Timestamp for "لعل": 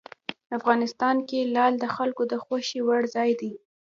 1.53-1.73